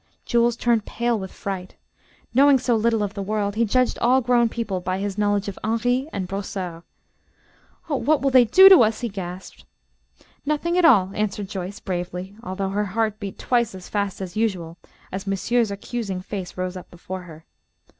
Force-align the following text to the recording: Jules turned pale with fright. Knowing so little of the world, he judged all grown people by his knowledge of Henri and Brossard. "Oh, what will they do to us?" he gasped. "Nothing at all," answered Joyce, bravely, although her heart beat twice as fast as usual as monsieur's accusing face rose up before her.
Jules 0.25 0.55
turned 0.55 0.87
pale 0.87 1.19
with 1.19 1.31
fright. 1.31 1.75
Knowing 2.33 2.57
so 2.57 2.75
little 2.75 3.03
of 3.03 3.13
the 3.13 3.21
world, 3.21 3.53
he 3.53 3.65
judged 3.65 3.99
all 3.99 4.19
grown 4.19 4.49
people 4.49 4.79
by 4.79 4.97
his 4.97 5.15
knowledge 5.15 5.47
of 5.47 5.59
Henri 5.63 6.09
and 6.11 6.27
Brossard. 6.27 6.81
"Oh, 7.87 7.97
what 7.97 8.19
will 8.19 8.31
they 8.31 8.45
do 8.45 8.67
to 8.67 8.81
us?" 8.81 9.01
he 9.01 9.09
gasped. 9.09 9.63
"Nothing 10.43 10.75
at 10.75 10.85
all," 10.85 11.11
answered 11.13 11.49
Joyce, 11.49 11.79
bravely, 11.79 12.35
although 12.41 12.69
her 12.69 12.85
heart 12.85 13.19
beat 13.19 13.37
twice 13.37 13.75
as 13.75 13.89
fast 13.89 14.21
as 14.21 14.35
usual 14.35 14.79
as 15.11 15.27
monsieur's 15.27 15.69
accusing 15.69 16.19
face 16.19 16.57
rose 16.57 16.75
up 16.75 16.89
before 16.89 17.21
her. 17.21 17.45